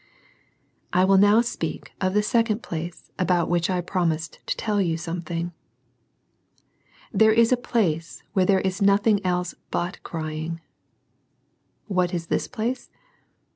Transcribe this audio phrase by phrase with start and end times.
[0.95, 1.01] II.
[1.01, 4.97] I will now speak of the second plaa about which I promised to tell you
[4.97, 5.51] something
[7.13, 10.59] There is a place where there is nothin( J * .V ■• ELSE BUT "crying."
[11.85, 12.89] What is this place